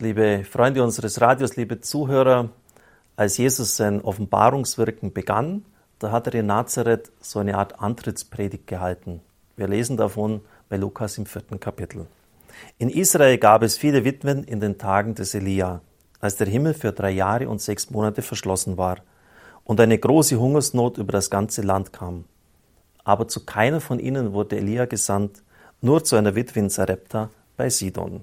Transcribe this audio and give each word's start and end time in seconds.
liebe 0.00 0.44
Freunde 0.44 0.82
unseres 0.84 1.20
Radios, 1.20 1.56
liebe 1.56 1.80
Zuhörer, 1.80 2.50
als 3.16 3.36
Jesus 3.36 3.76
sein 3.76 4.00
Offenbarungswirken 4.00 5.12
begann, 5.12 5.64
da 5.98 6.12
hat 6.12 6.28
er 6.28 6.36
in 6.36 6.46
Nazareth 6.46 7.10
so 7.20 7.40
eine 7.40 7.58
Art 7.58 7.80
Antrittspredigt 7.80 8.68
gehalten. 8.68 9.20
Wir 9.56 9.66
lesen 9.66 9.96
davon 9.96 10.40
bei 10.68 10.76
Lukas 10.76 11.18
im 11.18 11.26
vierten 11.26 11.58
Kapitel. 11.58 12.06
In 12.78 12.90
Israel 12.90 13.38
gab 13.38 13.62
es 13.62 13.76
viele 13.76 14.04
Witwen 14.04 14.44
in 14.44 14.60
den 14.60 14.78
Tagen 14.78 15.16
des 15.16 15.34
Elia, 15.34 15.80
als 16.20 16.36
der 16.36 16.46
Himmel 16.46 16.74
für 16.74 16.92
drei 16.92 17.10
Jahre 17.10 17.48
und 17.48 17.60
sechs 17.60 17.90
Monate 17.90 18.22
verschlossen 18.22 18.76
war 18.76 18.98
und 19.64 19.80
eine 19.80 19.98
große 19.98 20.38
Hungersnot 20.38 20.98
über 20.98 21.10
das 21.10 21.28
ganze 21.28 21.62
Land 21.62 21.92
kam. 21.92 22.24
Aber 23.02 23.26
zu 23.26 23.44
keiner 23.44 23.80
von 23.80 23.98
ihnen 23.98 24.32
wurde 24.32 24.58
Elia 24.58 24.84
gesandt, 24.84 25.42
nur 25.80 26.04
zu 26.04 26.14
einer 26.14 26.36
Witwe 26.36 26.60
in 26.60 26.70
Sarepta 26.70 27.30
bei 27.56 27.68
Sidon. 27.68 28.22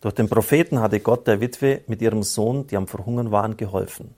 Durch 0.00 0.14
den 0.14 0.28
Propheten 0.28 0.80
hatte 0.80 1.00
Gott 1.00 1.26
der 1.26 1.40
Witwe 1.40 1.80
mit 1.86 2.02
ihrem 2.02 2.22
Sohn, 2.22 2.66
die 2.66 2.76
am 2.76 2.86
Verhungern 2.86 3.30
waren, 3.30 3.56
geholfen. 3.56 4.14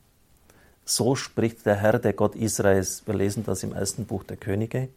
So 0.85 1.15
spricht 1.15 1.67
der 1.67 1.77
Herr, 1.77 1.99
der 1.99 2.15
Gott 2.15 2.35
Israels. 2.35 3.03
Wir 3.07 3.15
lesen 3.15 3.45
das 3.45 3.63
im 3.63 3.73
ersten 3.73 4.07
Buch 4.07 4.25
der 4.25 4.37
Könige. 4.37 4.89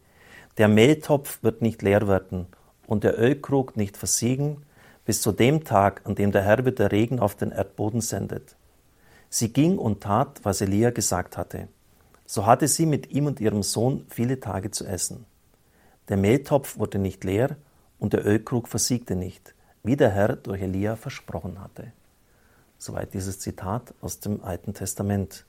Der 0.58 0.68
Mehltopf 0.68 1.42
wird 1.42 1.62
nicht 1.62 1.82
leer 1.82 2.08
werden 2.08 2.46
und 2.86 3.04
der 3.04 3.18
Ölkrug 3.18 3.76
nicht 3.76 3.96
versiegen, 3.96 4.64
bis 5.04 5.20
zu 5.20 5.32
dem 5.32 5.64
Tag, 5.64 6.02
an 6.04 6.14
dem 6.14 6.32
der 6.32 6.42
Herr 6.42 6.64
wieder 6.64 6.92
Regen 6.92 7.20
auf 7.20 7.34
den 7.34 7.52
Erdboden 7.52 8.00
sendet. 8.00 8.56
Sie 9.30 9.52
ging 9.52 9.78
und 9.78 10.02
tat, 10.02 10.40
was 10.42 10.60
Elia 10.60 10.90
gesagt 10.90 11.36
hatte. 11.36 11.68
So 12.26 12.46
hatte 12.46 12.68
sie 12.68 12.86
mit 12.86 13.10
ihm 13.10 13.26
und 13.26 13.40
ihrem 13.40 13.62
Sohn 13.62 14.06
viele 14.08 14.40
Tage 14.40 14.70
zu 14.70 14.86
essen. 14.86 15.26
Der 16.08 16.16
Mehltopf 16.16 16.78
wurde 16.78 16.98
nicht 16.98 17.24
leer 17.24 17.56
und 17.98 18.12
der 18.12 18.26
Ölkrug 18.26 18.68
versiegte 18.68 19.14
nicht, 19.14 19.54
wie 19.82 19.96
der 19.96 20.10
Herr 20.10 20.36
durch 20.36 20.62
Elia 20.62 20.96
versprochen 20.96 21.60
hatte. 21.60 21.92
Soweit 22.78 23.14
dieses 23.14 23.38
Zitat 23.38 23.94
aus 24.00 24.20
dem 24.20 24.42
Alten 24.42 24.74
Testament. 24.74 25.44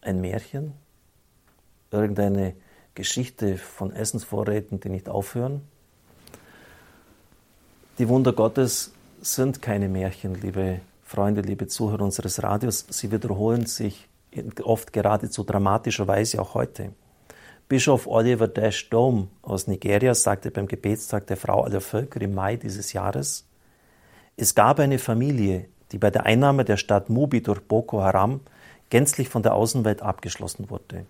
Ein 0.00 0.20
Märchen? 0.20 0.72
Irgendeine 1.90 2.54
Geschichte 2.94 3.58
von 3.58 3.92
Essensvorräten, 3.92 4.80
die 4.80 4.88
nicht 4.88 5.08
aufhören? 5.08 5.62
Die 7.98 8.08
Wunder 8.08 8.32
Gottes 8.32 8.92
sind 9.20 9.62
keine 9.62 9.88
Märchen, 9.88 10.34
liebe 10.34 10.80
Freunde, 11.02 11.40
liebe 11.40 11.66
Zuhörer 11.66 12.02
unseres 12.02 12.42
Radios. 12.42 12.86
Sie 12.90 13.10
wiederholen 13.10 13.66
sich 13.66 14.08
oft 14.62 14.92
geradezu 14.92 15.44
dramatischerweise 15.44 16.40
auch 16.40 16.54
heute. 16.54 16.92
Bischof 17.68 18.06
Oliver 18.06 18.48
Dash 18.48 18.88
Dome 18.90 19.28
aus 19.42 19.66
Nigeria 19.66 20.14
sagte 20.14 20.50
beim 20.50 20.68
Gebetstag 20.68 21.26
der 21.26 21.36
Frau 21.36 21.62
aller 21.64 21.80
Völker 21.80 22.20
im 22.20 22.34
Mai 22.34 22.56
dieses 22.56 22.92
Jahres, 22.92 23.44
es 24.36 24.54
gab 24.54 24.78
eine 24.78 24.98
Familie, 24.98 25.66
die 25.92 25.98
bei 25.98 26.10
der 26.10 26.26
Einnahme 26.26 26.64
der 26.64 26.76
Stadt 26.76 27.08
Mubi 27.08 27.42
durch 27.42 27.60
Boko 27.60 28.02
Haram 28.02 28.40
gänzlich 28.90 29.28
von 29.28 29.42
der 29.42 29.54
Außenwelt 29.54 30.02
abgeschlossen 30.02 30.70
wurde. 30.70 31.06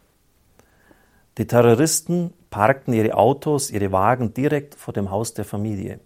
Die 1.38 1.46
Terroristen 1.46 2.32
parkten 2.50 2.94
ihre 2.94 3.14
Autos, 3.14 3.70
ihre 3.70 3.92
Wagen 3.92 4.32
direkt 4.32 4.74
vor 4.74 4.94
dem 4.94 5.10
Haus 5.10 5.34
der 5.34 5.44
Familie 5.44 6.00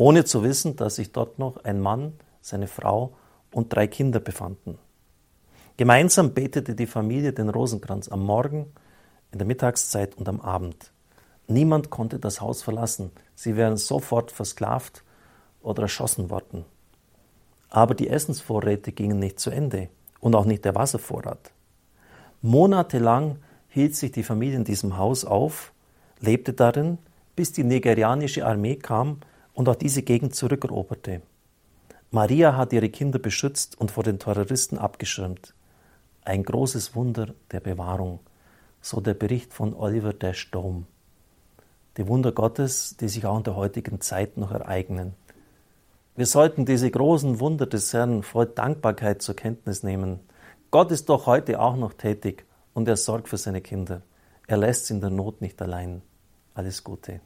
ohne 0.00 0.24
zu 0.24 0.42
wissen, 0.42 0.76
dass 0.76 0.96
sich 0.96 1.12
dort 1.12 1.38
noch 1.38 1.62
ein 1.62 1.78
Mann, 1.78 2.14
seine 2.40 2.68
Frau 2.68 3.12
und 3.52 3.70
drei 3.70 3.86
Kinder 3.86 4.18
befanden. 4.18 4.78
Gemeinsam 5.76 6.32
betete 6.32 6.74
die 6.74 6.86
Familie 6.86 7.34
den 7.34 7.50
Rosenkranz 7.50 8.08
am 8.08 8.24
Morgen, 8.24 8.72
in 9.32 9.38
der 9.38 9.46
Mittagszeit 9.46 10.16
und 10.16 10.28
am 10.28 10.40
Abend. 10.40 10.92
Niemand 11.46 11.90
konnte 11.90 12.18
das 12.18 12.40
Haus 12.40 12.62
verlassen. 12.62 13.10
Sie 13.34 13.56
wären 13.56 13.76
sofort 13.76 14.30
versklavt 14.30 15.02
oder 15.62 15.82
erschossen 15.82 16.30
worden. 16.30 16.64
Aber 17.68 17.94
die 17.94 18.08
Essensvorräte 18.08 18.92
gingen 18.92 19.18
nicht 19.18 19.40
zu 19.40 19.50
Ende 19.50 19.88
und 20.20 20.34
auch 20.34 20.44
nicht 20.44 20.64
der 20.64 20.74
Wasservorrat. 20.74 21.52
Monatelang 22.42 23.38
hielt 23.68 23.96
sich 23.96 24.12
die 24.12 24.22
Familie 24.22 24.56
in 24.56 24.64
diesem 24.64 24.96
Haus 24.96 25.24
auf, 25.24 25.72
lebte 26.20 26.52
darin, 26.52 26.98
bis 27.36 27.52
die 27.52 27.64
nigerianische 27.64 28.44
Armee 28.46 28.76
kam 28.76 29.18
und 29.54 29.68
auch 29.68 29.76
diese 29.76 30.02
Gegend 30.02 30.34
zurückeroberte. 30.34 31.22
Maria 32.10 32.56
hat 32.56 32.72
ihre 32.72 32.88
Kinder 32.88 33.18
beschützt 33.18 33.80
und 33.80 33.90
vor 33.90 34.02
den 34.02 34.18
Terroristen 34.18 34.78
abgeschirmt. 34.78 35.54
Ein 36.24 36.42
großes 36.42 36.94
Wunder 36.96 37.34
der 37.52 37.60
Bewahrung, 37.60 38.20
so 38.80 39.00
der 39.00 39.14
Bericht 39.14 39.52
von 39.52 39.74
Oliver 39.74 40.12
Dash 40.12 40.50
Dome. 40.50 40.84
Die 41.96 42.06
Wunder 42.06 42.32
Gottes, 42.32 42.96
die 42.98 43.08
sich 43.08 43.26
auch 43.26 43.36
in 43.36 43.44
der 43.44 43.56
heutigen 43.56 44.00
Zeit 44.00 44.36
noch 44.36 44.52
ereignen. 44.52 45.14
Wir 46.16 46.26
sollten 46.26 46.64
diese 46.64 46.90
großen 46.90 47.40
Wunder 47.40 47.66
des 47.66 47.92
Herrn 47.92 48.22
voll 48.22 48.46
Dankbarkeit 48.46 49.22
zur 49.22 49.36
Kenntnis 49.36 49.82
nehmen. 49.82 50.20
Gott 50.70 50.90
ist 50.92 51.08
doch 51.08 51.26
heute 51.26 51.60
auch 51.60 51.76
noch 51.76 51.94
tätig 51.94 52.46
und 52.74 52.88
er 52.88 52.96
sorgt 52.96 53.28
für 53.28 53.38
seine 53.38 53.60
Kinder. 53.60 54.02
Er 54.46 54.56
lässt 54.56 54.86
sie 54.86 54.94
in 54.94 55.00
der 55.00 55.10
Not 55.10 55.40
nicht 55.40 55.60
allein. 55.62 56.02
Alles 56.54 56.84
Gute. 56.84 57.20